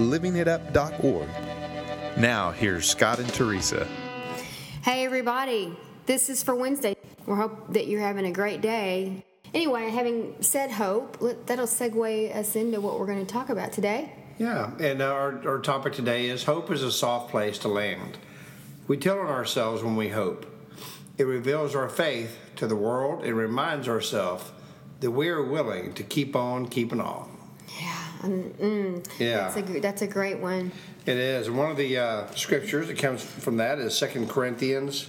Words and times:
livingitup.org. 0.00 1.28
Now, 2.18 2.50
here's 2.50 2.88
Scott 2.88 3.18
and 3.18 3.32
Teresa. 3.32 3.86
Hey, 4.82 5.04
everybody. 5.04 5.76
This 6.06 6.28
is 6.28 6.42
for 6.42 6.54
Wednesday. 6.54 6.96
We 7.26 7.34
hope 7.34 7.72
that 7.72 7.86
you're 7.86 8.00
having 8.00 8.26
a 8.26 8.32
great 8.32 8.60
day. 8.60 9.24
Anyway, 9.52 9.90
having 9.90 10.34
said 10.40 10.70
hope, 10.70 11.18
that'll 11.46 11.66
segue 11.66 12.34
us 12.34 12.56
into 12.56 12.80
what 12.80 12.98
we're 12.98 13.06
going 13.06 13.24
to 13.24 13.32
talk 13.32 13.48
about 13.48 13.72
today. 13.72 14.12
Yeah, 14.38 14.70
and 14.80 15.02
our, 15.02 15.46
our 15.46 15.58
topic 15.58 15.92
today 15.92 16.28
is 16.28 16.44
hope 16.44 16.70
is 16.70 16.82
a 16.82 16.90
soft 16.90 17.30
place 17.30 17.58
to 17.58 17.68
land. 17.68 18.16
We 18.88 18.96
tell 18.96 19.18
on 19.18 19.26
ourselves 19.26 19.82
when 19.82 19.96
we 19.96 20.08
hope. 20.08 20.46
It 21.18 21.24
reveals 21.24 21.74
our 21.74 21.88
faith 21.88 22.38
to 22.56 22.66
the 22.66 22.76
world. 22.76 23.24
It 23.24 23.34
reminds 23.34 23.88
ourselves 23.88 24.50
that 25.00 25.10
we 25.10 25.28
are 25.28 25.42
willing 25.42 25.92
to 25.94 26.02
keep 26.02 26.34
on 26.34 26.66
keeping 26.66 27.00
on. 27.00 27.39
Yeah, 28.22 28.28
mm, 28.28 29.06
yeah, 29.18 29.50
that's 29.50 29.56
a 29.56 29.80
that's 29.80 30.02
a 30.02 30.06
great 30.06 30.38
one. 30.38 30.72
It 31.06 31.16
is. 31.16 31.50
One 31.50 31.70
of 31.70 31.76
the 31.76 31.96
uh, 31.96 32.26
scriptures 32.32 32.88
that 32.88 32.98
comes 32.98 33.22
from 33.22 33.56
that 33.56 33.78
is 33.78 33.96
Second 33.96 34.28
Corinthians 34.28 35.08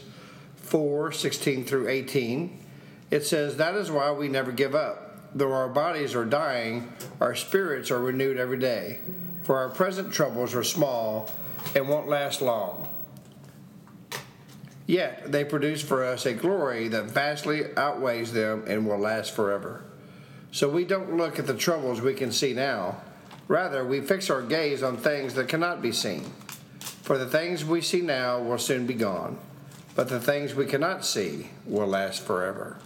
4 0.56 1.12
16 1.12 1.66
through 1.66 1.90
18. 1.90 2.58
It 3.12 3.26
says, 3.26 3.58
That 3.58 3.76
is 3.76 3.92
why 3.92 4.12
we 4.12 4.30
never 4.30 4.53
give 4.53 4.73
up. 4.73 5.36
Though 5.36 5.52
our 5.52 5.68
bodies 5.68 6.16
are 6.16 6.26
dying, 6.26 6.92
our 7.20 7.36
spirits 7.36 7.92
are 7.92 8.00
renewed 8.00 8.38
every 8.38 8.58
day. 8.58 9.00
For 9.44 9.58
our 9.58 9.70
present 9.70 10.14
troubles 10.14 10.56
are 10.56 10.64
small 10.64 11.30
and 11.75 11.90
won't 11.90 12.08
last 12.08 12.42
long. 12.42 12.88
Yet 14.88 15.31
they 15.31 15.44
produce 15.44 15.81
for 15.81 16.03
us 16.03 16.25
a 16.25 16.34
glory 16.34 16.88
that 16.88 17.06
vastly 17.06 17.64
outweighs 17.75 18.31
them 18.34 18.64
and 18.68 18.88
will 18.88 18.98
last 18.98 19.36
forever. 19.36 19.84
So 20.52 20.69
we 20.69 20.83
don't 20.83 21.16
look 21.16 21.39
at 21.39 21.47
the 21.47 21.55
troubles 21.55 22.02
we 22.02 22.13
can 22.13 22.31
see 22.31 22.53
now. 22.53 23.02
Rather, 23.47 23.85
we 23.85 24.02
fix 24.02 24.30
our 24.30 24.41
gaze 24.41 24.83
on 24.83 24.97
things 24.97 25.33
that 25.35 25.47
cannot 25.47 25.81
be 25.81 25.91
seen. 25.91 26.23
For 27.03 27.17
the 27.17 27.25
things 27.25 27.66
we 27.66 27.81
see 27.81 28.02
now 28.02 28.39
will 28.39 28.57
soon 28.57 28.85
be 28.85 28.94
gone, 28.94 29.38
but 29.95 30.09
the 30.09 30.19
things 30.19 30.53
we 30.53 30.66
cannot 30.66 31.05
see 31.05 31.49
will 31.66 31.88
last 31.88 32.23
forever. 32.23 32.77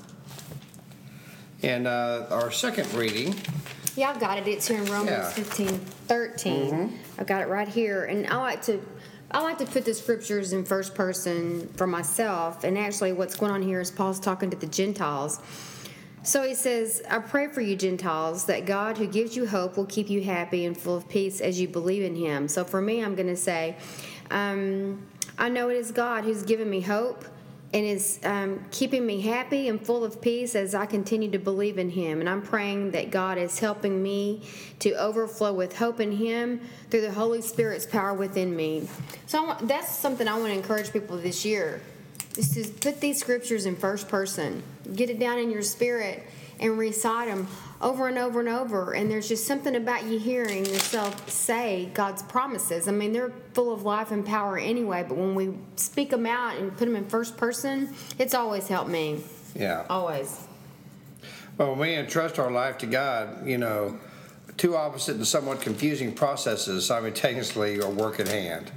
And 1.62 1.88
uh, 1.88 2.28
our 2.30 2.52
second 2.52 2.92
reading. 2.94 3.36
Yeah, 3.96 4.12
I've 4.12 4.20
got 4.20 4.38
it. 4.38 4.48
It's 4.48 4.68
here 4.68 4.82
in 4.82 4.86
Romans 4.86 5.10
yeah. 5.10 5.30
15 5.30 5.68
13. 5.68 6.72
Mm-hmm. 6.72 6.96
I've 7.20 7.28
got 7.28 7.42
it 7.42 7.48
right 7.48 7.68
here. 7.68 8.06
And 8.06 8.28
I 8.28 8.38
like 8.38 8.62
to. 8.64 8.82
I 9.32 9.42
like 9.42 9.58
to 9.58 9.66
put 9.66 9.86
the 9.86 9.94
scriptures 9.94 10.54
in 10.54 10.64
first 10.64 10.94
person 10.94 11.68
for 11.76 11.88
myself. 11.88 12.64
And 12.64 12.78
actually, 12.78 13.12
what's 13.12 13.36
going 13.36 13.52
on 13.52 13.62
here 13.64 13.82
is 13.82 13.90
Paul's 13.90 14.20
talking 14.20 14.50
to 14.52 14.56
the 14.56 14.68
Gentiles. 14.68 15.40
So 16.26 16.42
he 16.42 16.56
says, 16.56 17.04
I 17.08 17.20
pray 17.20 17.48
for 17.48 17.62
you, 17.62 17.76
Gentiles, 17.76 18.46
that 18.46 18.66
God, 18.66 18.98
who 18.98 19.06
gives 19.06 19.36
you 19.36 19.46
hope, 19.46 19.78
will 19.78 19.86
keep 19.86 20.10
you 20.10 20.24
happy 20.24 20.66
and 20.66 20.76
full 20.76 20.98
of 20.98 21.08
peace 21.08 21.40
as 21.40 21.62
you 21.62 21.68
believe 21.68 22.02
in 22.02 22.16
him. 22.16 22.48
So 22.48 22.66
for 22.66 22.82
me, 22.82 23.04
I'm 23.04 23.14
going 23.14 23.28
to 23.28 23.36
say, 23.36 23.78
um, 24.32 25.06
I 25.38 25.50
know 25.50 25.70
it 25.70 25.78
is 25.78 25.92
God 25.92 26.24
who's 26.24 26.42
given 26.42 26.68
me 26.68 26.82
hope 26.82 27.26
and 27.76 27.86
is 27.86 28.20
um, 28.24 28.66
keeping 28.72 29.06
me 29.06 29.22
happy 29.22 29.70
and 29.70 29.80
full 29.80 30.04
of 30.04 30.20
peace 30.20 30.56
as 30.56 30.74
I 30.74 30.88
continue 30.88 31.30
to 31.30 31.38
believe 31.38 31.78
in 31.78 31.92
Him. 31.92 32.22
And 32.22 32.28
I'm 32.28 32.42
praying 32.42 32.92
that 32.92 33.12
God 33.12 33.38
is 33.38 33.60
helping 33.60 34.02
me 34.02 34.42
to 34.80 34.94
overflow 34.94 35.54
with 35.54 35.78
hope 35.78 36.00
in 36.00 36.12
Him 36.12 36.60
through 36.90 37.02
the 37.02 37.12
Holy 37.12 37.44
Spirit's 37.44 37.86
power 37.86 38.16
within 38.16 38.56
me. 38.56 38.88
So 39.28 39.44
want, 39.44 39.68
that's 39.68 39.94
something 39.94 40.28
I 40.28 40.40
want 40.40 40.54
to 40.54 40.58
encourage 40.58 40.92
people 40.92 41.18
this 41.18 41.46
year 41.46 41.82
is 42.38 42.50
to 42.52 42.72
put 42.82 43.02
these 43.02 43.20
scriptures 43.20 43.66
in 43.66 43.76
first 43.76 44.08
person, 44.08 44.64
get 44.96 45.10
it 45.10 45.20
down 45.20 45.40
in 45.40 45.50
your 45.52 45.62
spirit, 45.62 46.24
and 46.60 46.78
recite 46.78 47.28
them 47.28 47.48
over 47.82 48.08
and 48.08 48.18
over 48.18 48.40
and 48.40 48.50
over. 48.50 48.94
And 48.94 49.10
there's 49.10 49.28
just 49.28 49.46
something 49.46 49.76
about 49.76 50.06
you 50.06 50.20
hearing 50.20 50.66
yourself 50.66 51.30
say 51.30 51.90
God's 51.94 52.24
promises. 52.24 52.88
I 52.88 52.92
mean, 52.92 53.14
they're 53.14 53.34
full 53.54 53.74
of 53.74 53.84
life 53.84 54.12
and 54.12 54.26
power 54.26 54.58
anyway, 54.58 55.06
but 55.08 55.18
when 55.18 55.36
we 55.36 55.54
speak 55.76 56.10
them 56.10 56.26
out 56.26 56.58
and 56.58 56.72
put 56.72 56.86
them 56.86 56.96
in 56.96 57.08
first 57.08 57.38
person, 57.38 57.94
it's 58.18 58.34
always 58.34 58.68
helped 58.68 58.90
me. 58.90 59.24
Yeah. 59.54 59.86
Always. 59.90 60.48
Well, 61.58 61.72
when 61.72 61.80
we 61.80 61.96
entrust 61.96 62.40
our 62.40 62.52
life 62.52 62.78
to 62.80 62.86
God, 62.86 63.48
you 63.48 63.58
know, 63.58 63.98
two 64.58 64.76
opposite 64.76 65.16
and 65.16 65.28
somewhat 65.28 65.62
confusing 65.62 66.14
processes 66.14 66.86
simultaneously 66.86 67.82
are 67.82 67.90
work 67.90 68.20
at 68.20 68.28
hand. 68.28 68.72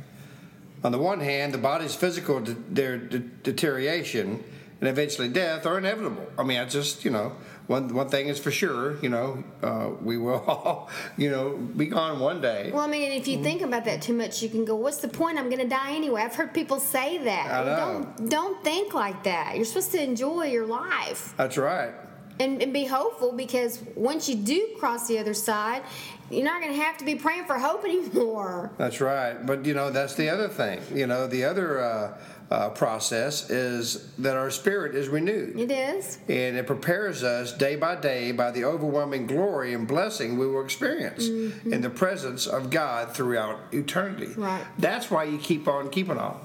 On 0.85 0.93
the 0.93 0.99
one 0.99 1.21
hand, 1.21 1.53
the 1.53 1.59
body's 1.59 1.95
physical 1.95 2.41
de- 2.41 2.55
de- 2.55 2.99
de- 2.99 3.19
deterioration 3.19 4.45
and 4.81 4.89
eventually 4.89 5.29
death 5.29 5.67
are 5.67 5.79
inevitable. 5.79 6.27
I 6.39 6.45
mean, 6.45 6.61
I 6.61 6.65
just, 6.65 7.05
you 7.05 7.11
know, 7.11 7.33
one 7.67 7.93
one 7.95 8.09
thing 8.09 8.29
is 8.29 8.39
for 8.39 8.51
sure, 8.51 8.97
you 9.03 9.09
know, 9.09 9.43
uh, 9.63 9.91
we 10.01 10.17
will 10.17 10.41
all, 10.47 10.89
you 11.17 11.31
know, 11.31 11.57
be 11.57 11.87
gone 11.87 12.21
one 12.21 12.41
day. 12.41 12.71
Well, 12.73 12.85
I 12.85 12.87
mean, 12.87 13.13
if 13.13 13.27
you 13.27 13.43
think 13.43 13.63
about 13.63 13.85
that 13.87 14.03
too 14.03 14.15
much, 14.15 14.43
you 14.43 14.49
can 14.49 14.65
go, 14.65 14.77
"What's 14.77 14.99
the 14.99 15.09
point? 15.09 15.39
I'm 15.39 15.51
going 15.51 15.63
to 15.63 15.69
die 15.69 15.95
anyway." 15.95 16.23
I've 16.23 16.35
heard 16.35 16.55
people 16.55 16.81
say 16.81 17.19
that. 17.19 17.51
I 17.51 17.65
know. 17.65 17.77
Don't 18.17 18.31
don't 18.31 18.65
think 18.65 18.95
like 18.95 19.25
that. 19.25 19.57
You're 19.57 19.65
supposed 19.65 19.93
to 19.93 20.03
enjoy 20.03 20.45
your 20.45 20.67
life. 20.67 21.35
That's 21.37 21.59
right. 21.59 21.93
And, 22.41 22.63
and 22.63 22.73
be 22.73 22.85
hopeful 22.85 23.33
because 23.33 23.83
once 23.97 24.29
you 24.29 24.37
do 24.37 24.77
cross 24.79 25.09
the 25.09 25.19
other 25.19 25.35
side, 25.35 25.83
you're 26.31 26.45
not 26.45 26.61
going 26.61 26.73
to 26.73 26.81
have 26.81 26.99
to 26.99 27.05
be 27.05 27.15
praying 27.15 27.47
for 27.47 27.59
hope 27.59 27.85
anymore. 27.85 28.73
That's 28.79 29.01
right. 29.01 29.35
But 29.45 29.65
you 29.65 29.75
know, 29.75 29.91
that's 29.91 30.15
the 30.15 30.29
other 30.29 30.49
thing. 30.49 30.81
You 30.93 31.07
know, 31.07 31.27
the 31.27 31.45
other. 31.45 31.81
Uh, 31.81 32.19
uh, 32.51 32.71
process 32.71 33.51
is 33.51 34.11
that 34.17 34.35
our 34.37 34.51
spirit 34.51 34.95
is 34.95 35.09
renewed. 35.09 35.59
It 35.59 35.71
is. 35.71 36.19
And 36.29 36.57
it 36.57 36.67
prepares 36.67 37.23
us 37.23 37.53
day 37.53 37.77
by 37.77 37.97
day 37.97 38.33
by 38.33 38.51
the 38.51 38.65
overwhelming 38.65 39.27
glory 39.27 39.75
and 39.75 39.87
blessing 39.87 40.39
we 40.39 40.47
will 40.47 40.65
experience 40.65 41.29
mm-hmm. 41.29 41.73
in 41.73 41.83
the 41.83 41.91
presence 41.91 42.47
of 42.47 42.71
God 42.71 43.15
throughout 43.15 43.59
eternity. 43.73 44.33
Right. 44.35 44.65
That's 44.79 45.11
why 45.11 45.25
you 45.25 45.39
keep 45.39 45.69
on 45.69 45.91
keeping 45.91 46.17
on. 46.17 46.41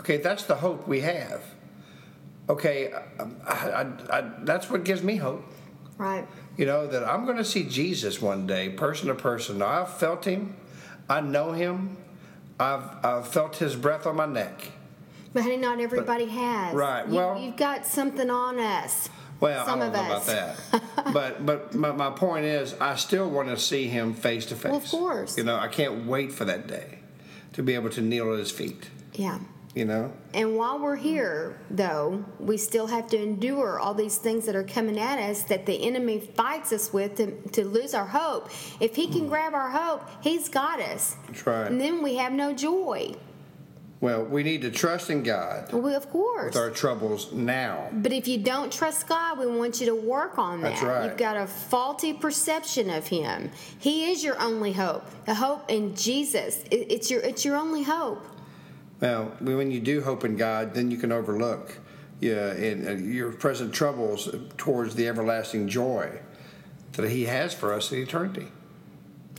Okay, 0.00 0.18
that's 0.18 0.44
the 0.44 0.56
hope 0.56 0.88
we 0.88 1.00
have. 1.00 1.42
Okay, 2.48 2.92
I, 2.92 3.22
I, 3.46 3.86
I, 4.10 4.30
that's 4.42 4.68
what 4.68 4.84
gives 4.84 5.02
me 5.02 5.16
hope. 5.16 5.44
Right. 5.96 6.26
You 6.60 6.66
know, 6.66 6.86
that 6.88 7.08
I'm 7.08 7.24
going 7.24 7.38
to 7.38 7.44
see 7.44 7.62
Jesus 7.62 8.20
one 8.20 8.46
day, 8.46 8.68
person 8.68 9.08
to 9.08 9.14
person. 9.14 9.56
Now, 9.56 9.80
I've 9.80 9.94
felt 9.94 10.26
him, 10.26 10.56
I 11.08 11.22
know 11.22 11.52
him, 11.52 11.96
I've, 12.58 12.84
I've 13.02 13.28
felt 13.28 13.56
his 13.56 13.74
breath 13.74 14.06
on 14.06 14.16
my 14.16 14.26
neck. 14.26 14.70
But 15.32 15.44
honey, 15.44 15.56
not 15.56 15.80
everybody 15.80 16.26
but, 16.26 16.34
has. 16.34 16.74
Right. 16.74 17.08
You, 17.08 17.14
well, 17.14 17.40
you've 17.40 17.56
got 17.56 17.86
something 17.86 18.28
on 18.28 18.58
us. 18.58 19.08
Well, 19.40 19.64
Some 19.64 19.80
I 19.80 19.84
don't 19.84 19.92
know 19.94 20.14
us. 20.14 20.28
about 20.28 20.60
that. 20.70 21.04
but 21.14 21.46
but 21.46 21.74
my, 21.74 21.92
my 21.92 22.10
point 22.10 22.44
is, 22.44 22.74
I 22.78 22.96
still 22.96 23.30
want 23.30 23.48
to 23.48 23.56
see 23.56 23.86
him 23.86 24.12
face 24.12 24.44
to 24.44 24.54
face. 24.54 24.74
Of 24.74 24.84
course. 24.90 25.38
You 25.38 25.44
know, 25.44 25.56
I 25.56 25.68
can't 25.68 26.04
wait 26.04 26.30
for 26.30 26.44
that 26.44 26.66
day 26.66 26.98
to 27.54 27.62
be 27.62 27.74
able 27.74 27.88
to 27.88 28.02
kneel 28.02 28.34
at 28.34 28.38
his 28.38 28.50
feet. 28.50 28.90
Yeah. 29.14 29.38
You 29.74 29.84
know. 29.84 30.12
And 30.34 30.56
while 30.56 30.80
we're 30.80 30.96
here, 30.96 31.60
though, 31.70 32.24
we 32.40 32.56
still 32.56 32.88
have 32.88 33.08
to 33.10 33.22
endure 33.22 33.78
all 33.78 33.94
these 33.94 34.18
things 34.18 34.44
that 34.46 34.56
are 34.56 34.64
coming 34.64 34.98
at 34.98 35.18
us 35.18 35.44
that 35.44 35.64
the 35.64 35.86
enemy 35.86 36.18
fights 36.18 36.72
us 36.72 36.92
with 36.92 37.16
to, 37.16 37.40
to 37.50 37.64
lose 37.64 37.94
our 37.94 38.06
hope. 38.06 38.50
If 38.80 38.96
he 38.96 39.06
can 39.06 39.28
grab 39.28 39.54
our 39.54 39.70
hope, 39.70 40.02
he's 40.22 40.48
got 40.48 40.80
us. 40.80 41.16
That's 41.28 41.46
right. 41.46 41.70
And 41.70 41.80
then 41.80 42.02
we 42.02 42.16
have 42.16 42.32
no 42.32 42.52
joy. 42.52 43.14
Well, 44.00 44.24
we 44.24 44.42
need 44.42 44.62
to 44.62 44.70
trust 44.70 45.10
in 45.10 45.22
God. 45.22 45.72
Well, 45.74 45.94
of 45.94 46.08
course. 46.08 46.54
With 46.54 46.56
our 46.56 46.70
troubles 46.70 47.32
now. 47.32 47.90
But 47.92 48.12
if 48.12 48.26
you 48.26 48.38
don't 48.38 48.72
trust 48.72 49.06
God, 49.06 49.38
we 49.38 49.46
want 49.46 49.78
you 49.78 49.86
to 49.86 49.94
work 49.94 50.38
on 50.38 50.62
that. 50.62 50.70
That's 50.70 50.82
right. 50.82 51.04
You've 51.04 51.18
got 51.18 51.36
a 51.36 51.46
faulty 51.46 52.14
perception 52.14 52.88
of 52.88 53.06
Him. 53.06 53.50
He 53.78 54.10
is 54.10 54.24
your 54.24 54.40
only 54.40 54.72
hope. 54.72 55.04
The 55.26 55.34
hope 55.34 55.70
in 55.70 55.94
Jesus. 55.94 56.64
It's 56.70 57.10
your 57.10 57.20
it's 57.20 57.44
your 57.44 57.56
only 57.56 57.82
hope. 57.82 58.24
Well, 59.00 59.32
when 59.40 59.70
you 59.70 59.80
do 59.80 60.02
hope 60.02 60.24
in 60.24 60.36
God, 60.36 60.74
then 60.74 60.90
you 60.90 60.98
can 60.98 61.10
overlook 61.10 61.78
yeah, 62.20 62.54
in, 62.54 62.86
uh, 62.86 62.90
your 62.92 63.32
present 63.32 63.72
troubles 63.72 64.28
towards 64.58 64.94
the 64.94 65.08
everlasting 65.08 65.68
joy 65.68 66.20
that 66.92 67.08
He 67.08 67.24
has 67.24 67.54
for 67.54 67.72
us 67.72 67.92
in 67.92 68.02
eternity. 68.02 68.48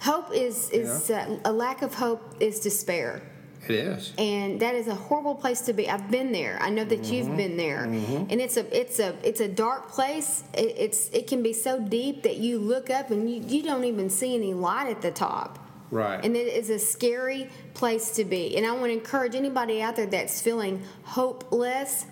Hope 0.02 0.34
is 0.34 0.72
is 0.72 1.12
uh, 1.12 1.38
a 1.46 1.52
lack 1.52 1.84
of 1.84 1.94
hope 1.94 2.36
is 2.40 2.60
despair. 2.60 3.22
It 3.68 3.76
is. 3.76 4.14
And 4.18 4.60
that 4.60 4.74
is 4.74 4.88
a 4.88 4.96
horrible 4.96 5.36
place 5.36 5.62
to 5.62 5.74
be. 5.74 5.88
I've 5.88 6.10
been 6.10 6.32
there. 6.32 6.58
I 6.60 6.72
know 6.72 6.84
that 6.84 7.04
mm-hmm. 7.04 7.14
you've 7.14 7.38
been 7.38 7.58
there. 7.58 7.86
Mm-hmm. 7.86 8.32
And 8.32 8.42
it's 8.42 8.58
a 8.58 8.80
it's 8.80 8.98
a 8.98 9.16
it's 9.24 9.42
a 9.42 9.48
dark 9.48 9.92
place. 9.92 10.44
It, 10.56 10.74
it's 10.78 11.10
it 11.10 11.28
can 11.28 11.44
be 11.44 11.54
so 11.54 11.80
deep 11.80 12.24
that 12.24 12.38
you 12.38 12.58
look 12.58 12.90
up 12.90 13.12
and 13.12 13.30
you, 13.30 13.44
you 13.48 13.62
don't 13.62 13.84
even 13.84 14.10
see 14.10 14.34
any 14.34 14.56
light 14.56 14.90
at 14.90 15.04
the 15.04 15.12
top. 15.12 15.60
Right. 15.92 16.24
And 16.24 16.36
it 16.38 16.48
is 16.48 16.70
a 16.70 16.80
scary 16.80 17.50
place 17.74 18.12
to 18.12 18.26
be. 18.26 18.58
And 18.58 18.66
I 18.66 18.72
want 18.72 18.86
to 18.86 18.94
encourage 18.94 19.36
anybody 19.36 19.82
out 19.82 19.98
there 19.98 20.06
that's 20.06 20.42
feeling 20.42 20.82
hopeless 21.04 22.06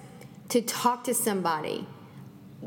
to 0.50 0.62
talk 0.62 1.06
to 1.06 1.14
somebody. 1.14 1.88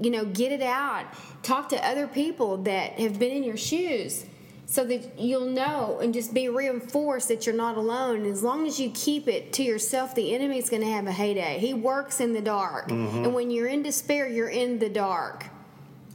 You 0.00 0.10
know, 0.10 0.24
get 0.24 0.52
it 0.52 0.62
out. 0.62 1.04
Talk 1.42 1.68
to 1.68 1.86
other 1.86 2.06
people 2.06 2.56
that 2.58 2.98
have 2.98 3.18
been 3.18 3.30
in 3.32 3.44
your 3.44 3.58
shoes 3.58 4.24
so 4.64 4.84
that 4.84 5.18
you'll 5.18 5.50
know 5.50 5.98
and 6.00 6.14
just 6.14 6.32
be 6.32 6.48
reinforced 6.48 7.28
that 7.28 7.44
you're 7.44 7.54
not 7.54 7.76
alone. 7.76 8.24
As 8.24 8.42
long 8.42 8.66
as 8.66 8.80
you 8.80 8.90
keep 8.94 9.28
it 9.28 9.52
to 9.52 9.62
yourself, 9.62 10.14
the 10.14 10.34
enemy's 10.34 10.70
going 10.70 10.80
to 10.80 10.88
have 10.88 11.06
a 11.06 11.12
heyday. 11.12 11.58
He 11.58 11.74
works 11.74 12.20
in 12.20 12.32
the 12.32 12.40
dark. 12.40 12.88
Mm-hmm. 12.88 13.24
And 13.24 13.34
when 13.34 13.50
you're 13.50 13.66
in 13.66 13.82
despair, 13.82 14.26
you're 14.26 14.48
in 14.48 14.78
the 14.78 14.88
dark. 14.88 15.44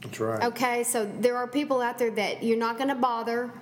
That's 0.02 0.18
right. 0.18 0.42
Okay, 0.42 0.82
so 0.82 1.08
there 1.20 1.36
are 1.36 1.46
people 1.46 1.80
out 1.80 1.98
there 1.98 2.10
that 2.10 2.42
you're 2.42 2.58
not 2.58 2.78
going 2.78 2.88
to 2.88 2.96
bother. 2.96 3.52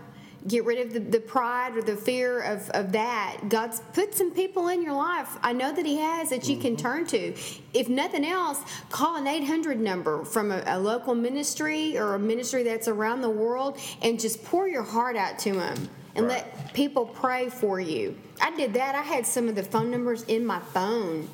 Get 0.46 0.64
rid 0.64 0.86
of 0.86 0.92
the, 0.92 1.00
the 1.00 1.20
pride 1.20 1.76
or 1.76 1.82
the 1.82 1.96
fear 1.96 2.40
of, 2.42 2.68
of 2.70 2.92
that. 2.92 3.38
God's 3.48 3.80
put 3.92 4.14
some 4.14 4.32
people 4.32 4.68
in 4.68 4.82
your 4.82 4.94
life. 4.94 5.36
I 5.42 5.52
know 5.52 5.72
that 5.72 5.84
He 5.84 5.96
has 5.98 6.30
that 6.30 6.48
you 6.48 6.56
can 6.58 6.76
mm-hmm. 6.76 6.86
turn 6.86 7.06
to. 7.06 7.34
If 7.74 7.88
nothing 7.88 8.24
else, 8.24 8.60
call 8.90 9.16
an 9.16 9.26
800 9.26 9.80
number 9.80 10.24
from 10.24 10.52
a, 10.52 10.62
a 10.66 10.78
local 10.78 11.14
ministry 11.14 11.98
or 11.98 12.14
a 12.14 12.18
ministry 12.18 12.62
that's 12.62 12.88
around 12.88 13.22
the 13.22 13.30
world 13.30 13.78
and 14.02 14.20
just 14.20 14.44
pour 14.44 14.68
your 14.68 14.82
heart 14.82 15.16
out 15.16 15.38
to 15.40 15.52
them 15.52 15.88
and 16.14 16.26
Right. 16.26 16.44
let 16.44 16.74
people 16.74 17.06
pray 17.06 17.48
for 17.48 17.78
you. 17.78 18.16
I 18.40 18.54
did 18.56 18.74
that. 18.74 18.94
I 18.94 19.02
had 19.02 19.26
some 19.26 19.48
of 19.48 19.54
the 19.54 19.62
phone 19.62 19.90
numbers 19.90 20.22
in 20.24 20.46
my 20.46 20.60
phone 20.60 21.28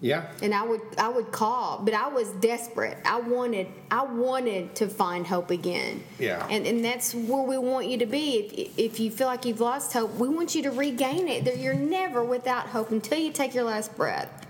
Yeah. 0.00 0.30
and 0.42 0.54
I 0.54 0.62
would 0.62 0.80
I 0.96 1.08
would 1.08 1.32
call, 1.32 1.80
but 1.84 1.92
I 1.92 2.08
was 2.08 2.30
desperate. 2.32 2.98
I 3.04 3.20
wanted 3.20 3.66
I 3.90 4.04
wanted 4.04 4.76
to 4.76 4.88
find 4.88 5.26
hope 5.26 5.50
again. 5.50 6.04
Yeah. 6.18 6.46
And 6.48 6.66
and 6.66 6.84
that's 6.84 7.14
where 7.14 7.42
we 7.42 7.58
want 7.58 7.88
you 7.88 7.98
to 7.98 8.06
be. 8.06 8.38
If 8.38 8.78
if 8.78 9.00
you 9.00 9.10
feel 9.10 9.26
like 9.26 9.44
you've 9.44 9.60
lost 9.60 9.92
hope, 9.92 10.14
we 10.14 10.28
want 10.28 10.54
you 10.54 10.62
to 10.62 10.70
regain 10.70 11.26
it. 11.26 11.58
You're 11.58 11.74
never 11.74 12.22
without 12.22 12.66
hope 12.66 12.92
until 12.92 13.18
you 13.18 13.32
take 13.32 13.54
your 13.54 13.64
last 13.64 13.96
breath. 13.96 14.46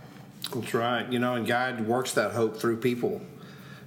That's 0.53 0.75
right. 0.75 1.11
You 1.11 1.19
know, 1.19 1.35
and 1.35 1.47
God 1.47 1.81
works 1.81 2.13
that 2.15 2.33
hope 2.33 2.57
through 2.57 2.79
people. 2.79 3.21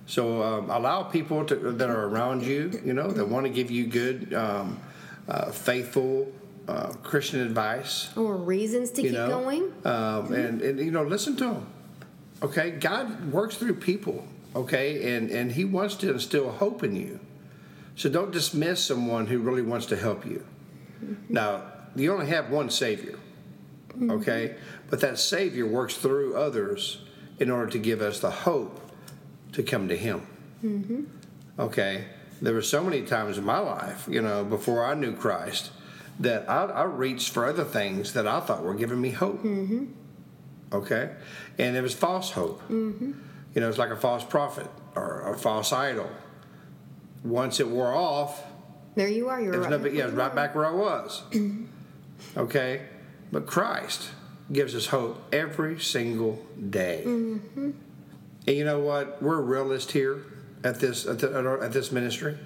So 0.07 0.41
um, 0.41 0.69
allow 0.69 1.03
people 1.03 1.45
to, 1.45 1.55
that 1.55 1.89
are 1.89 2.05
around 2.05 2.43
you, 2.43 2.81
you 2.83 2.93
know, 2.93 3.09
that 3.11 3.27
want 3.27 3.45
to 3.45 3.51
give 3.51 3.71
you 3.71 3.87
good, 3.87 4.33
um, 4.33 4.79
uh, 5.27 5.51
faithful 5.51 6.31
uh, 6.67 6.93
Christian 7.03 7.41
advice. 7.41 8.15
Or 8.15 8.35
reasons 8.37 8.91
to 8.91 9.01
keep 9.01 9.13
know, 9.13 9.27
going. 9.27 9.73
Um, 9.85 10.33
and, 10.33 10.61
and 10.61 10.79
you 10.79 10.91
know, 10.91 11.03
listen 11.03 11.35
to 11.37 11.45
them. 11.45 11.67
Okay, 12.43 12.71
God 12.71 13.31
works 13.31 13.57
through 13.57 13.75
people. 13.75 14.27
Okay, 14.55 15.15
and 15.15 15.29
and 15.29 15.51
He 15.51 15.63
wants 15.63 15.95
to 15.95 16.11
instill 16.11 16.51
hope 16.51 16.83
in 16.83 16.95
you. 16.95 17.19
So 17.95 18.09
don't 18.09 18.31
dismiss 18.31 18.83
someone 18.83 19.27
who 19.27 19.39
really 19.39 19.61
wants 19.61 19.85
to 19.87 19.95
help 19.95 20.25
you. 20.25 20.45
Now, 21.29 21.63
you 21.95 22.13
only 22.13 22.27
have 22.27 22.49
one 22.49 22.69
Savior. 22.69 23.17
Okay, 24.01 24.55
but 24.89 25.01
that 25.01 25.19
Savior 25.19 25.65
works 25.65 25.95
through 25.95 26.35
others 26.35 27.01
in 27.39 27.51
order 27.51 27.69
to 27.71 27.79
give 27.79 28.01
us 28.01 28.19
the 28.19 28.31
hope 28.31 28.79
to 29.51 29.63
come 29.63 29.87
to 29.89 29.97
Him. 29.97 30.25
Okay, 31.59 32.05
there 32.41 32.53
were 32.53 32.61
so 32.61 32.83
many 32.83 33.01
times 33.03 33.37
in 33.37 33.43
my 33.43 33.59
life, 33.59 34.07
you 34.09 34.21
know, 34.21 34.43
before 34.43 34.85
I 34.85 34.93
knew 34.95 35.13
Christ, 35.13 35.71
that 36.19 36.49
I, 36.49 36.65
I 36.65 36.83
reached 36.83 37.29
for 37.33 37.45
other 37.47 37.63
things 37.63 38.13
that 38.13 38.27
I 38.27 38.39
thought 38.41 38.63
were 38.63 38.73
giving 38.75 39.01
me 39.01 39.11
hope. 39.11 39.43
Mm-hmm. 39.43 39.85
Okay, 40.73 41.11
and 41.57 41.75
it 41.75 41.81
was 41.81 41.93
false 41.93 42.31
hope. 42.31 42.61
Mm-hmm. 42.69 43.11
You 43.53 43.61
know, 43.61 43.67
it's 43.67 43.77
like 43.77 43.89
a 43.89 43.97
false 43.97 44.23
prophet 44.23 44.67
or 44.95 45.33
a 45.33 45.37
false 45.37 45.73
idol. 45.73 46.09
Once 47.23 47.59
it 47.59 47.67
wore 47.67 47.93
off, 47.93 48.43
There 48.95 49.07
you 49.07 49.29
are. 49.29 49.41
You're 49.41 49.59
right. 49.59 49.69
no 49.69 49.85
yeah, 49.85 50.09
right 50.13 50.33
back 50.33 50.55
where 50.55 50.65
I 50.65 50.71
was. 50.73 51.23
Mm-hmm. 51.31 52.39
okay, 52.39 52.81
but 53.31 53.47
Christ 53.47 54.11
gives 54.51 54.75
us 54.75 54.87
hope 54.87 55.21
every 55.33 55.79
single 55.79 56.45
day. 56.69 57.01
And 57.03 57.75
you 58.45 58.63
know 58.65 58.79
what? 58.79 59.21
We're 59.21 59.39
a 59.39 59.41
realist 59.41 59.91
here 59.91 60.23
at 60.63 60.79
this 60.79 61.05
at, 61.05 61.19
the, 61.19 61.29
at, 61.29 61.45
our, 61.45 61.63
at 61.63 61.73
this 61.73 61.91
ministry. 61.91 62.37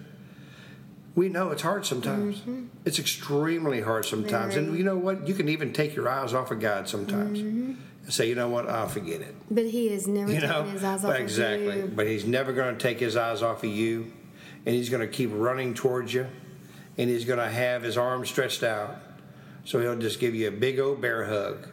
We 1.16 1.30
know 1.30 1.52
it's 1.52 1.62
hard 1.62 1.86
sometimes. 1.86 2.42
It's 2.84 3.00
extremely 3.00 3.82
hard 3.82 4.06
sometimes. 4.06 4.56
And 4.56 4.78
you 4.78 4.84
know 4.84 4.98
what? 4.98 5.28
You 5.28 5.34
can 5.34 5.48
even 5.50 5.72
take 5.74 5.96
your 5.96 6.10
eyes 6.10 6.34
off 6.34 6.52
of 6.52 6.60
God 6.60 6.90
sometimes 6.90 7.40
and 7.40 7.78
say, 8.10 8.28
you 8.28 8.36
know 8.36 8.50
what? 8.50 8.70
I'll 8.70 8.88
forget 8.90 9.22
it. 9.22 9.34
But 9.50 9.66
he 9.66 9.90
is 9.90 10.08
never 10.08 10.32
You 10.32 10.42
know, 10.42 10.64
his 10.64 10.84
eyes 10.84 11.04
off 11.06 11.12
but 11.12 11.16
of 11.16 11.22
exactly. 11.22 11.78
you. 11.78 11.92
But 11.96 12.08
he's 12.08 12.26
never 12.26 12.52
going 12.54 12.76
to 12.76 12.82
take 12.82 13.00
his 13.00 13.16
eyes 13.16 13.42
off 13.42 13.64
of 13.64 13.70
you, 13.70 14.12
and 14.66 14.76
he's 14.76 14.90
going 14.90 15.02
to 15.02 15.08
keep 15.08 15.30
running 15.34 15.74
towards 15.74 16.14
you, 16.14 16.28
and 16.98 17.10
he's 17.10 17.24
going 17.26 17.40
to 17.40 17.50
have 17.50 17.82
his 17.82 17.98
arms 17.98 18.30
stretched 18.30 18.64
out, 18.64 18.98
so 19.64 19.80
he'll 19.80 19.98
just 19.98 20.20
give 20.20 20.36
you 20.36 20.50
a 20.50 20.52
big 20.52 20.80
old 20.80 21.00
bear 21.02 21.26
hug 21.26 21.68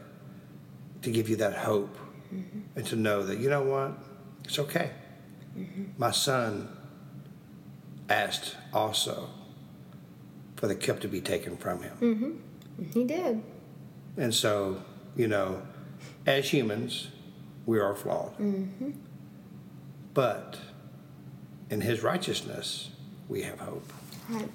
to 1.02 1.10
give 1.10 1.28
you 1.28 1.36
that 1.36 1.54
hope, 1.56 1.98
Mm-hmm. 2.32 2.60
and 2.76 2.86
to 2.86 2.96
know 2.96 3.22
that 3.24 3.40
you 3.40 3.50
know 3.50 3.62
what, 3.62 3.92
it's 4.44 4.58
okay. 4.58 4.90
Mm-hmm. 5.54 5.84
My 5.98 6.12
son 6.12 6.66
asked 8.12 8.56
also 8.72 9.28
for 10.56 10.68
the 10.68 10.74
cup 10.74 11.00
to 11.00 11.08
be 11.08 11.20
taken 11.20 11.56
from 11.56 11.82
him. 11.82 11.96
Mm-hmm. 12.00 12.90
He 12.92 13.04
did. 13.04 13.42
And 14.16 14.34
so, 14.34 14.82
you 15.16 15.26
know, 15.26 15.62
as 16.26 16.50
humans, 16.50 17.08
we 17.66 17.80
are 17.80 17.94
flawed. 17.94 18.32
But 20.14 20.58
in 21.70 21.80
his 21.80 22.02
righteousness, 22.02 22.90
we 23.28 23.42
have 23.42 23.58
hope. 23.58 23.90
Right. 24.28 24.48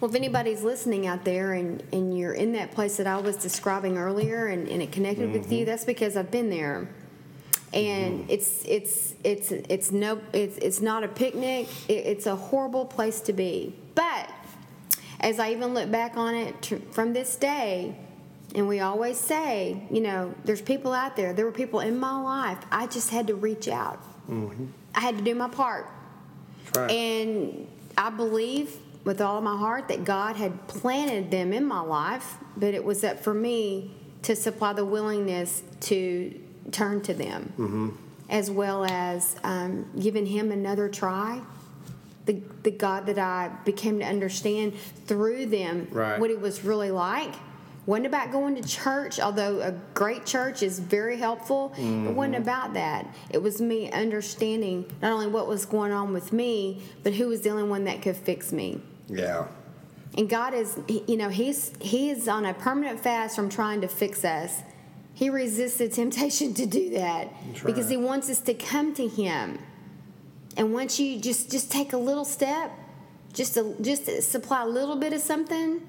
Well, 0.00 0.08
if 0.10 0.16
anybody's 0.16 0.62
listening 0.62 1.06
out 1.06 1.24
there 1.24 1.52
and, 1.52 1.82
and 1.92 2.16
you're 2.16 2.32
in 2.32 2.52
that 2.52 2.72
place 2.72 2.96
that 2.96 3.06
I 3.06 3.16
was 3.20 3.36
describing 3.36 3.98
earlier 3.98 4.46
and, 4.46 4.68
and 4.68 4.82
it 4.82 4.92
connected 4.92 5.32
with 5.32 5.42
Mm-hmm. 5.44 5.52
you, 5.52 5.64
that's 5.64 5.84
because 5.84 6.16
I've 6.16 6.30
been 6.30 6.50
there. 6.50 6.88
And 7.72 8.20
mm-hmm. 8.20 8.30
it's 8.30 8.64
it's 8.66 9.14
it's 9.24 9.50
it's 9.50 9.92
no 9.92 10.20
it's 10.32 10.58
it's 10.58 10.80
not 10.80 11.04
a 11.04 11.08
picnic. 11.08 11.68
It, 11.88 12.06
it's 12.06 12.26
a 12.26 12.36
horrible 12.36 12.84
place 12.84 13.20
to 13.22 13.32
be. 13.32 13.74
But 13.94 14.30
as 15.20 15.38
I 15.38 15.52
even 15.52 15.72
look 15.72 15.90
back 15.90 16.16
on 16.16 16.34
it 16.34 16.60
tr- 16.60 16.76
from 16.90 17.12
this 17.12 17.36
day, 17.36 17.96
and 18.54 18.68
we 18.68 18.80
always 18.80 19.18
say, 19.18 19.82
you 19.90 20.00
know, 20.00 20.34
there's 20.44 20.60
people 20.60 20.92
out 20.92 21.16
there. 21.16 21.32
There 21.32 21.46
were 21.46 21.52
people 21.52 21.80
in 21.80 21.98
my 21.98 22.20
life. 22.20 22.58
I 22.70 22.86
just 22.86 23.10
had 23.10 23.28
to 23.28 23.34
reach 23.34 23.68
out. 23.68 24.02
Mm-hmm. 24.28 24.66
I 24.94 25.00
had 25.00 25.16
to 25.18 25.24
do 25.24 25.34
my 25.34 25.48
part. 25.48 25.88
Right. 26.76 26.90
And 26.90 27.68
I 27.96 28.10
believe 28.10 28.76
with 29.04 29.20
all 29.20 29.38
of 29.38 29.44
my 29.44 29.56
heart 29.56 29.88
that 29.88 30.04
God 30.04 30.36
had 30.36 30.68
planted 30.68 31.30
them 31.30 31.52
in 31.52 31.64
my 31.64 31.80
life, 31.80 32.36
but 32.56 32.74
it 32.74 32.84
was 32.84 33.02
up 33.04 33.20
for 33.20 33.34
me 33.34 33.94
to 34.22 34.36
supply 34.36 34.72
the 34.72 34.84
willingness 34.84 35.62
to 35.80 36.38
turn 36.70 37.02
to 37.02 37.14
them, 37.14 37.98
as 38.28 38.50
well 38.50 38.84
as 38.84 39.36
um, 39.44 39.86
giving 40.00 40.26
Him 40.26 40.52
another 40.52 40.88
try. 40.88 41.40
The, 42.24 42.40
the 42.62 42.70
God 42.70 43.06
that 43.06 43.18
I 43.18 43.50
became 43.64 43.98
to 43.98 44.04
understand 44.04 44.74
through 45.06 45.46
them 45.46 45.88
Right. 45.90 46.20
what 46.20 46.30
it 46.30 46.40
was 46.40 46.62
really 46.64 46.92
like. 46.92 47.34
Wasn't 47.84 48.06
about 48.06 48.30
going 48.30 48.54
to 48.54 48.62
church, 48.62 49.18
although 49.18 49.58
a 49.60 49.72
great 49.92 50.24
church 50.24 50.62
is 50.62 50.78
very 50.78 51.16
helpful. 51.16 51.72
It 51.76 52.14
wasn't 52.14 52.36
about 52.36 52.74
that. 52.74 53.12
It 53.30 53.42
was 53.42 53.60
me 53.60 53.90
understanding 53.90 54.84
not 55.02 55.10
only 55.12 55.26
what 55.26 55.48
was 55.48 55.64
going 55.66 55.90
on 55.90 56.12
with 56.12 56.32
me, 56.32 56.82
but 57.02 57.12
who 57.12 57.26
was 57.26 57.40
the 57.40 57.50
only 57.50 57.64
one 57.64 57.82
that 57.84 58.02
could 58.02 58.16
fix 58.16 58.52
me. 58.52 58.80
yeah. 59.08 59.46
And 60.16 60.28
God 60.30 60.52
is, 60.54 60.78
you 61.08 61.16
know, 61.16 61.28
He's 61.30 61.72
He 61.80 62.10
is 62.10 62.28
on 62.28 62.44
a 62.44 62.52
permanent 62.54 63.00
fast 63.00 63.34
from 63.34 63.48
trying 63.48 63.80
to 63.80 63.88
fix 63.88 64.24
us. 64.24 64.62
He 65.14 65.28
resists 65.30 65.76
the 65.78 65.88
temptation 65.88 66.54
to 66.54 66.66
do 66.66 66.90
that 66.90 67.28
That's 67.48 67.62
because. 67.62 67.88
He 67.88 67.96
wants 67.96 68.30
us 68.30 68.40
to 68.40 68.54
come 68.54 68.94
to 68.94 69.06
Him. 69.06 69.58
And 70.56 70.72
once 70.72 70.98
you 71.00 71.18
just 71.20 71.50
just 71.50 71.70
take 71.70 71.92
a 71.92 71.96
little 71.98 72.24
step, 72.24 72.70
just 73.32 73.54
to, 73.54 73.74
just 73.80 74.06
to 74.06 74.20
supply 74.22 74.62
a 74.62 74.66
little 74.66 74.96
bit 74.96 75.12
of 75.12 75.20
something, 75.20 75.80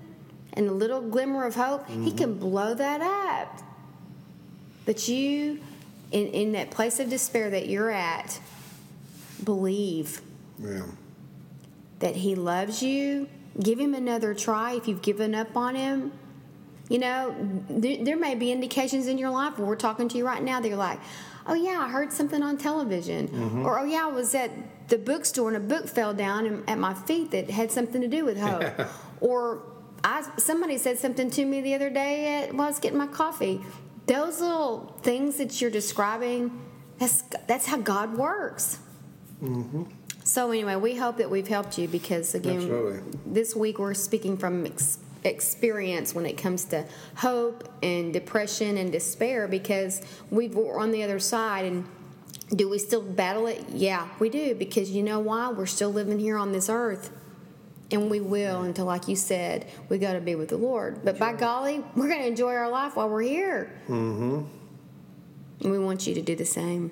and 0.53 0.67
a 0.69 0.71
little 0.71 1.01
glimmer 1.01 1.45
of 1.45 1.55
hope, 1.55 1.87
He 1.87 1.95
Mm-hmm. 1.95 2.17
can 2.17 2.37
blow 2.37 2.73
that 2.75 3.01
up. 3.01 3.61
But 4.85 5.07
you, 5.07 5.59
in 6.11 6.27
in 6.27 6.51
that 6.53 6.69
place 6.71 6.99
of 6.99 7.09
despair 7.09 7.49
that 7.49 7.67
you're 7.69 7.91
at, 7.91 8.39
believe 9.43 10.21
Yeah. 10.61 10.83
that 11.99 12.15
he 12.17 12.35
loves 12.35 12.83
you. 12.83 13.27
Give 13.61 13.79
him 13.79 13.93
another 13.93 14.33
try 14.33 14.73
if 14.73 14.87
you've 14.87 15.01
given 15.01 15.33
up 15.35 15.55
on 15.55 15.75
him. 15.75 16.11
You 16.89 16.99
know, 16.99 17.35
there, 17.69 18.03
there 18.03 18.17
may 18.17 18.35
be 18.35 18.51
indications 18.51 19.07
in 19.07 19.17
your 19.17 19.29
life 19.29 19.57
where 19.57 19.67
we're 19.67 19.75
talking 19.75 20.09
to 20.09 20.17
you 20.17 20.25
right 20.25 20.43
now. 20.43 20.59
They're 20.59 20.75
like, 20.75 20.99
oh, 21.47 21.53
yeah, 21.53 21.79
I 21.79 21.89
heard 21.89 22.11
something 22.11 22.43
on 22.43 22.57
television. 22.57 23.27
Mm-hmm. 23.29 23.65
Or, 23.65 23.79
oh, 23.79 23.85
yeah, 23.85 24.05
I 24.05 24.11
was 24.11 24.35
at 24.35 24.51
the 24.89 24.97
bookstore 24.97 25.47
and 25.47 25.57
a 25.57 25.59
book 25.59 25.87
fell 25.87 26.13
down 26.13 26.45
and- 26.45 26.69
at 26.69 26.77
my 26.77 26.93
feet 26.93 27.31
that 27.31 27.49
had 27.49 27.71
something 27.71 28.01
to 28.01 28.07
do 28.07 28.25
with 28.25 28.37
hope. 28.37 28.65
or 29.21 29.63
I, 30.03 30.27
somebody 30.37 30.77
said 30.77 30.99
something 30.99 31.29
to 31.31 31.45
me 31.45 31.61
the 31.61 31.73
other 31.73 31.89
day 31.89 32.43
at, 32.43 32.53
while 32.53 32.67
I 32.67 32.69
was 32.69 32.79
getting 32.79 32.97
my 32.97 33.07
coffee. 33.07 33.61
Those 34.05 34.41
little 34.41 34.99
things 35.01 35.37
that 35.37 35.61
you're 35.61 35.71
describing, 35.71 36.61
that's, 36.99 37.21
that's 37.47 37.65
how 37.65 37.77
God 37.77 38.17
works. 38.17 38.79
Mm-hmm. 39.41 39.83
So 40.25 40.51
anyway, 40.51 40.75
we 40.75 40.95
hope 40.95 41.17
that 41.17 41.29
we've 41.29 41.47
helped 41.47 41.77
you 41.77 41.87
because 41.87 42.35
again, 42.35 42.57
Absolutely. 42.57 43.19
this 43.25 43.55
week 43.55 43.79
we're 43.79 43.93
speaking 43.93 44.37
from 44.37 44.65
ex- 44.65 44.99
experience 45.25 46.13
when 46.13 46.25
it 46.25 46.37
comes 46.37 46.65
to 46.65 46.85
hope 47.15 47.67
and 47.81 48.13
depression 48.13 48.77
and 48.77 48.91
despair 48.91 49.47
because 49.47 50.01
we've, 50.29 50.55
we're 50.55 50.79
on 50.79 50.91
the 50.91 51.03
other 51.03 51.19
side 51.19 51.65
and 51.65 51.85
do 52.55 52.69
we 52.69 52.77
still 52.77 53.01
battle 53.01 53.47
it? 53.47 53.65
Yeah, 53.69 54.07
we 54.19 54.29
do 54.29 54.55
because 54.55 54.91
you 54.91 55.03
know 55.03 55.19
why? 55.19 55.49
We're 55.49 55.65
still 55.65 55.91
living 55.91 56.19
here 56.19 56.37
on 56.37 56.51
this 56.51 56.69
earth. 56.69 57.11
And 57.91 58.09
we 58.09 58.21
will 58.21 58.63
until, 58.63 58.85
like 58.85 59.07
you 59.07 59.15
said, 59.15 59.67
we 59.87 59.99
got 59.99 60.13
to 60.13 60.21
be 60.21 60.33
with 60.33 60.49
the 60.49 60.57
Lord. 60.57 61.03
But 61.03 61.19
by 61.19 61.33
golly, 61.33 61.83
we're 61.95 62.07
going 62.07 62.21
to 62.21 62.27
enjoy 62.27 62.53
our 62.53 62.69
life 62.69 62.95
while 62.95 63.07
we're 63.07 63.21
here. 63.21 63.71
Mm-hmm. 63.87 64.43
And 65.61 65.71
we 65.71 65.77
want 65.77 66.07
you 66.07 66.15
to 66.15 66.21
do 66.21 66.35
the 66.35 66.45
same. 66.45 66.91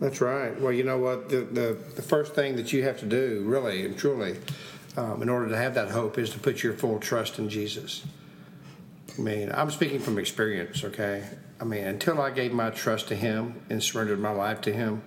That's 0.00 0.20
right. 0.20 0.58
Well, 0.60 0.72
you 0.72 0.84
know 0.84 0.98
what? 0.98 1.28
The, 1.28 1.40
the, 1.40 1.78
the 1.96 2.02
first 2.02 2.34
thing 2.34 2.54
that 2.56 2.72
you 2.72 2.84
have 2.84 3.00
to 3.00 3.06
do, 3.06 3.42
really 3.44 3.84
and 3.84 3.98
truly, 3.98 4.36
um, 4.98 5.22
in 5.22 5.28
order 5.28 5.48
to 5.48 5.56
have 5.56 5.74
that 5.74 5.90
hope, 5.90 6.18
is 6.18 6.30
to 6.30 6.40
put 6.40 6.62
your 6.62 6.72
full 6.72 6.98
trust 6.98 7.38
in 7.38 7.48
Jesus. 7.48 8.04
I 9.16 9.20
mean, 9.20 9.50
I'm 9.54 9.70
speaking 9.70 10.00
from 10.00 10.18
experience, 10.18 10.82
okay? 10.82 11.24
I 11.60 11.64
mean, 11.64 11.84
until 11.84 12.20
I 12.20 12.30
gave 12.30 12.52
my 12.52 12.70
trust 12.70 13.08
to 13.08 13.14
Him 13.14 13.62
and 13.70 13.82
surrendered 13.82 14.18
my 14.18 14.32
life 14.32 14.60
to 14.62 14.72
Him, 14.72 15.02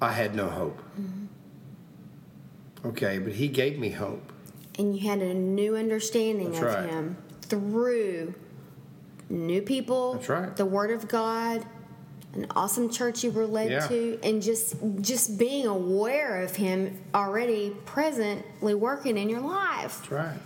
I 0.00 0.12
had 0.12 0.36
no 0.36 0.48
hope. 0.48 0.78
Mm-hmm. 1.00 2.88
Okay, 2.88 3.18
but 3.18 3.32
He 3.32 3.48
gave 3.48 3.78
me 3.78 3.90
hope. 3.90 4.32
And 4.78 4.96
you 4.96 5.08
had 5.08 5.18
a 5.18 5.34
new 5.34 5.76
understanding 5.76 6.52
That's 6.52 6.62
of 6.62 6.74
right. 6.74 6.88
Him 6.88 7.16
through 7.42 8.34
new 9.28 9.62
people, 9.62 10.14
That's 10.14 10.28
right. 10.28 10.56
the 10.56 10.66
Word 10.66 10.92
of 10.92 11.08
God, 11.08 11.66
an 12.34 12.46
awesome 12.56 12.88
church 12.90 13.22
you 13.22 13.30
were 13.30 13.46
led 13.46 13.70
Yeah. 13.70 13.86
to, 13.88 14.18
and 14.22 14.40
just 14.42 14.74
just 15.00 15.38
being 15.38 15.66
aware 15.66 16.42
of 16.42 16.56
Him 16.56 16.98
already 17.14 17.76
presently 17.84 18.74
working 18.74 19.18
in 19.18 19.28
your 19.28 19.40
life. 19.40 19.98
That's 19.98 20.10
right. 20.10 20.38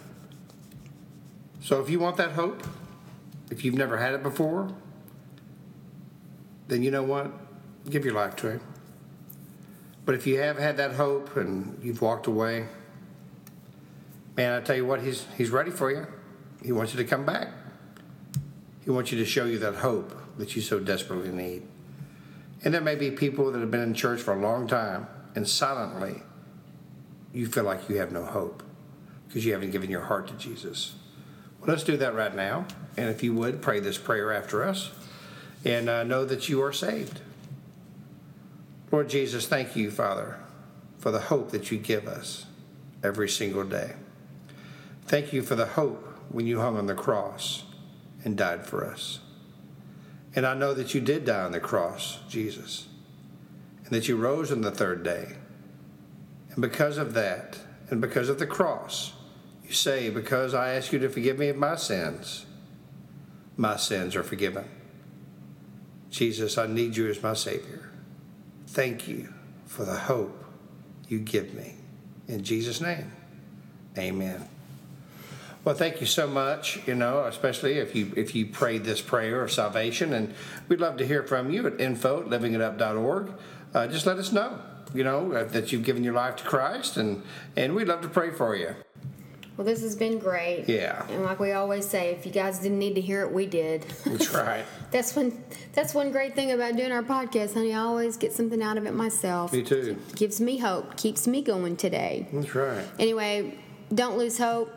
So 1.60 1.80
if 1.80 1.88
you 1.90 1.98
want 1.98 2.16
that 2.16 2.32
hope, 2.32 2.64
if 3.50 3.64
you've 3.64 3.74
never 3.74 3.96
had 3.98 4.14
it 4.14 4.22
before, 4.22 4.68
then 6.68 6.82
you 6.82 6.90
know 6.90 7.02
what? 7.02 7.32
Give 7.88 8.04
your 8.04 8.14
life 8.14 8.36
to 8.36 8.50
Him. 8.52 8.60
But 10.04 10.14
if 10.14 10.26
you 10.26 10.38
have 10.40 10.58
had 10.58 10.76
that 10.76 10.92
hope 10.92 11.36
and 11.36 11.78
you've 11.82 12.00
walked 12.02 12.26
away, 12.26 12.66
man, 14.36 14.52
I 14.60 14.64
tell 14.64 14.76
you 14.76 14.86
what, 14.86 15.02
He's 15.02 15.26
He's 15.36 15.50
ready 15.50 15.70
for 15.70 15.90
you. 15.90 16.06
He 16.64 16.72
wants 16.72 16.92
you 16.94 16.98
to 17.02 17.08
come 17.08 17.24
back. 17.24 17.48
He 18.84 18.90
wants 18.90 19.10
you 19.12 19.18
to 19.18 19.24
show 19.24 19.44
you 19.44 19.58
that 19.60 19.76
hope 19.76 20.12
that 20.38 20.54
you 20.54 20.62
so 20.62 20.78
desperately 20.78 21.30
need. 21.30 21.62
And 22.66 22.74
there 22.74 22.80
may 22.80 22.96
be 22.96 23.12
people 23.12 23.52
that 23.52 23.60
have 23.60 23.70
been 23.70 23.80
in 23.80 23.94
church 23.94 24.20
for 24.20 24.34
a 24.34 24.40
long 24.40 24.66
time 24.66 25.06
and 25.36 25.46
silently 25.46 26.24
you 27.32 27.46
feel 27.46 27.62
like 27.62 27.88
you 27.88 27.98
have 27.98 28.10
no 28.10 28.24
hope 28.24 28.64
because 29.28 29.46
you 29.46 29.52
haven't 29.52 29.70
given 29.70 29.88
your 29.88 30.00
heart 30.00 30.26
to 30.26 30.34
Jesus. 30.34 30.96
Well, 31.60 31.70
let's 31.70 31.84
do 31.84 31.96
that 31.96 32.16
right 32.16 32.34
now. 32.34 32.66
And 32.96 33.08
if 33.08 33.22
you 33.22 33.32
would, 33.34 33.62
pray 33.62 33.78
this 33.78 33.98
prayer 33.98 34.32
after 34.32 34.64
us 34.64 34.90
and 35.64 35.88
uh, 35.88 36.02
know 36.02 36.24
that 36.24 36.48
you 36.48 36.60
are 36.60 36.72
saved. 36.72 37.20
Lord 38.90 39.10
Jesus, 39.10 39.46
thank 39.46 39.76
you, 39.76 39.88
Father, 39.92 40.40
for 40.98 41.12
the 41.12 41.20
hope 41.20 41.52
that 41.52 41.70
you 41.70 41.78
give 41.78 42.08
us 42.08 42.46
every 43.00 43.28
single 43.28 43.62
day. 43.62 43.92
Thank 45.04 45.32
you 45.32 45.42
for 45.42 45.54
the 45.54 45.66
hope 45.66 46.04
when 46.30 46.48
you 46.48 46.58
hung 46.58 46.76
on 46.76 46.86
the 46.86 46.96
cross 46.96 47.62
and 48.24 48.36
died 48.36 48.66
for 48.66 48.84
us. 48.84 49.20
And 50.36 50.46
I 50.46 50.54
know 50.54 50.74
that 50.74 50.94
you 50.94 51.00
did 51.00 51.24
die 51.24 51.44
on 51.44 51.52
the 51.52 51.60
cross, 51.60 52.20
Jesus, 52.28 52.86
and 53.84 53.90
that 53.90 54.06
you 54.06 54.16
rose 54.16 54.52
on 54.52 54.60
the 54.60 54.70
third 54.70 55.02
day. 55.02 55.32
And 56.50 56.60
because 56.60 56.98
of 56.98 57.14
that, 57.14 57.58
and 57.88 58.02
because 58.02 58.28
of 58.28 58.38
the 58.38 58.46
cross, 58.46 59.14
you 59.64 59.72
say, 59.72 60.10
Because 60.10 60.52
I 60.52 60.74
ask 60.74 60.92
you 60.92 60.98
to 60.98 61.08
forgive 61.08 61.38
me 61.38 61.48
of 61.48 61.56
my 61.56 61.74
sins, 61.74 62.44
my 63.56 63.76
sins 63.76 64.14
are 64.14 64.22
forgiven. 64.22 64.68
Jesus, 66.10 66.58
I 66.58 66.66
need 66.66 66.96
you 66.96 67.08
as 67.08 67.22
my 67.22 67.34
Savior. 67.34 67.90
Thank 68.66 69.08
you 69.08 69.32
for 69.64 69.84
the 69.84 69.96
hope 69.96 70.44
you 71.08 71.18
give 71.18 71.54
me. 71.54 71.76
In 72.28 72.44
Jesus' 72.44 72.80
name, 72.80 73.10
amen. 73.96 74.48
Well, 75.66 75.74
thank 75.74 76.00
you 76.00 76.06
so 76.06 76.28
much. 76.28 76.86
You 76.86 76.94
know, 76.94 77.24
especially 77.24 77.78
if 77.78 77.96
you 77.96 78.12
if 78.14 78.36
you 78.36 78.46
prayed 78.46 78.84
this 78.84 79.00
prayer 79.00 79.42
of 79.42 79.50
salvation, 79.50 80.12
and 80.12 80.32
we'd 80.68 80.78
love 80.78 80.96
to 80.98 81.06
hear 81.06 81.24
from 81.24 81.50
you 81.50 81.66
at 81.66 81.80
info 81.80 82.20
at 82.20 82.28
livingitup.org. 82.28 83.32
Uh, 83.74 83.88
just 83.88 84.06
let 84.06 84.16
us 84.16 84.30
know. 84.30 84.60
You 84.94 85.02
know 85.02 85.32
uh, 85.32 85.42
that 85.42 85.72
you've 85.72 85.82
given 85.82 86.04
your 86.04 86.14
life 86.14 86.36
to 86.36 86.44
Christ, 86.44 86.96
and 86.96 87.24
and 87.56 87.74
we'd 87.74 87.88
love 87.88 88.00
to 88.02 88.08
pray 88.08 88.30
for 88.30 88.54
you. 88.54 88.76
Well, 89.56 89.64
this 89.64 89.82
has 89.82 89.96
been 89.96 90.20
great. 90.20 90.68
Yeah. 90.68 91.04
And 91.08 91.24
like 91.24 91.40
we 91.40 91.50
always 91.50 91.84
say, 91.84 92.10
if 92.10 92.24
you 92.24 92.30
guys 92.30 92.60
didn't 92.60 92.78
need 92.78 92.94
to 92.94 93.00
hear 93.00 93.22
it, 93.22 93.32
we 93.32 93.46
did. 93.46 93.82
That's 94.04 94.32
right. 94.32 94.64
That's 94.92 95.16
one. 95.16 95.42
That's 95.72 95.94
one 95.94 96.12
great 96.12 96.36
thing 96.36 96.52
about 96.52 96.76
doing 96.76 96.92
our 96.92 97.02
podcast, 97.02 97.54
honey. 97.54 97.74
I 97.74 97.80
always 97.80 98.16
get 98.16 98.32
something 98.32 98.62
out 98.62 98.78
of 98.78 98.86
it 98.86 98.94
myself. 98.94 99.52
Me 99.52 99.64
too. 99.64 99.98
Gives 100.14 100.40
me 100.40 100.58
hope. 100.58 100.96
Keeps 100.96 101.26
me 101.26 101.42
going 101.42 101.76
today. 101.76 102.28
That's 102.32 102.54
right. 102.54 102.84
Anyway, 103.00 103.58
don't 103.92 104.16
lose 104.16 104.38
hope. 104.38 104.70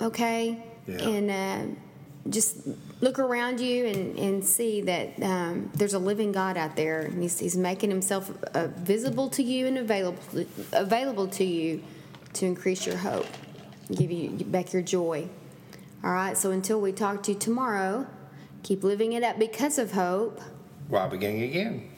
Okay. 0.00 0.62
Yeah. 0.86 0.96
And 0.96 1.30
uh, 1.30 2.30
just 2.30 2.56
look 3.00 3.18
around 3.18 3.60
you 3.60 3.86
and, 3.86 4.18
and 4.18 4.44
see 4.44 4.80
that 4.82 5.22
um, 5.22 5.70
there's 5.74 5.94
a 5.94 5.98
living 5.98 6.32
God 6.32 6.56
out 6.56 6.76
there. 6.76 7.00
And 7.00 7.22
he's, 7.22 7.38
he's 7.38 7.56
making 7.56 7.90
himself 7.90 8.30
uh, 8.54 8.68
visible 8.68 9.28
to 9.30 9.42
you 9.42 9.66
and 9.66 9.78
available 9.78 10.22
available 10.72 11.28
to 11.28 11.44
you 11.44 11.82
to 12.34 12.46
increase 12.46 12.86
your 12.86 12.96
hope, 12.96 13.26
give 13.92 14.10
you 14.10 14.30
back 14.44 14.72
your 14.72 14.82
joy. 14.82 15.28
All 16.04 16.12
right. 16.12 16.36
So 16.36 16.50
until 16.50 16.80
we 16.80 16.92
talk 16.92 17.22
to 17.24 17.32
you 17.32 17.38
tomorrow, 17.38 18.06
keep 18.62 18.84
living 18.84 19.12
it 19.12 19.22
up 19.22 19.38
because 19.38 19.78
of 19.78 19.92
hope. 19.92 20.40
While 20.88 21.08
beginning 21.08 21.42
again. 21.42 21.90